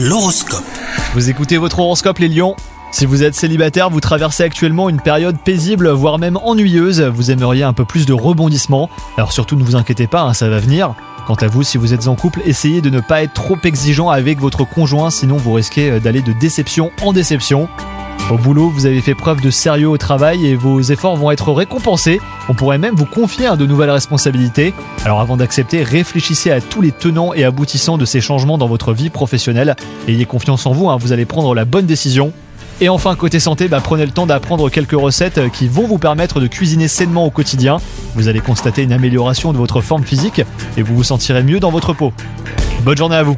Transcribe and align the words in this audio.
L'horoscope. 0.00 0.62
Vous 1.14 1.28
écoutez 1.28 1.56
votre 1.56 1.80
horoscope 1.80 2.18
les 2.18 2.28
lions? 2.28 2.54
Si 2.92 3.04
vous 3.04 3.24
êtes 3.24 3.34
célibataire, 3.34 3.90
vous 3.90 3.98
traversez 3.98 4.44
actuellement 4.44 4.88
une 4.88 5.00
période 5.00 5.36
paisible, 5.40 5.88
voire 5.88 6.20
même 6.20 6.36
ennuyeuse, 6.36 7.00
vous 7.00 7.32
aimeriez 7.32 7.64
un 7.64 7.72
peu 7.72 7.84
plus 7.84 8.06
de 8.06 8.12
rebondissement. 8.12 8.90
Alors 9.16 9.32
surtout 9.32 9.56
ne 9.56 9.64
vous 9.64 9.74
inquiétez 9.74 10.06
pas, 10.06 10.22
hein, 10.22 10.34
ça 10.34 10.48
va 10.48 10.60
venir. 10.60 10.94
Quant 11.26 11.34
à 11.34 11.48
vous, 11.48 11.64
si 11.64 11.78
vous 11.78 11.94
êtes 11.94 12.06
en 12.06 12.14
couple, 12.14 12.42
essayez 12.46 12.80
de 12.80 12.90
ne 12.90 13.00
pas 13.00 13.24
être 13.24 13.32
trop 13.32 13.58
exigeant 13.64 14.08
avec 14.08 14.38
votre 14.38 14.62
conjoint, 14.62 15.10
sinon 15.10 15.36
vous 15.36 15.52
risquez 15.52 15.90
euh, 15.90 15.98
d'aller 15.98 16.22
de 16.22 16.32
déception 16.32 16.92
en 17.02 17.12
déception. 17.12 17.68
Au 18.30 18.36
boulot, 18.36 18.68
vous 18.68 18.84
avez 18.84 19.00
fait 19.00 19.14
preuve 19.14 19.40
de 19.40 19.50
sérieux 19.50 19.88
au 19.88 19.96
travail 19.96 20.46
et 20.46 20.54
vos 20.54 20.82
efforts 20.82 21.16
vont 21.16 21.30
être 21.30 21.50
récompensés. 21.50 22.20
On 22.50 22.54
pourrait 22.54 22.76
même 22.76 22.94
vous 22.94 23.06
confier 23.06 23.48
de 23.56 23.64
nouvelles 23.64 23.90
responsabilités. 23.90 24.74
Alors 25.06 25.20
avant 25.20 25.38
d'accepter, 25.38 25.82
réfléchissez 25.82 26.50
à 26.50 26.60
tous 26.60 26.82
les 26.82 26.92
tenants 26.92 27.32
et 27.32 27.44
aboutissants 27.44 27.96
de 27.96 28.04
ces 28.04 28.20
changements 28.20 28.58
dans 28.58 28.68
votre 28.68 28.92
vie 28.92 29.08
professionnelle. 29.08 29.76
Ayez 30.08 30.26
confiance 30.26 30.66
en 30.66 30.72
vous, 30.72 30.90
hein, 30.90 30.98
vous 31.00 31.12
allez 31.12 31.24
prendre 31.24 31.54
la 31.54 31.64
bonne 31.64 31.86
décision. 31.86 32.34
Et 32.82 32.90
enfin, 32.90 33.16
côté 33.16 33.40
santé, 33.40 33.66
bah, 33.66 33.80
prenez 33.82 34.04
le 34.04 34.12
temps 34.12 34.26
d'apprendre 34.26 34.68
quelques 34.68 34.92
recettes 34.92 35.50
qui 35.50 35.66
vont 35.66 35.86
vous 35.86 35.98
permettre 35.98 36.38
de 36.38 36.48
cuisiner 36.48 36.86
sainement 36.86 37.24
au 37.24 37.30
quotidien. 37.30 37.78
Vous 38.14 38.28
allez 38.28 38.40
constater 38.40 38.82
une 38.82 38.92
amélioration 38.92 39.54
de 39.54 39.58
votre 39.58 39.80
forme 39.80 40.04
physique 40.04 40.42
et 40.76 40.82
vous 40.82 40.94
vous 40.94 41.02
sentirez 41.02 41.42
mieux 41.42 41.60
dans 41.60 41.70
votre 41.70 41.94
peau. 41.94 42.12
Bonne 42.84 42.98
journée 42.98 43.16
à 43.16 43.22
vous 43.22 43.36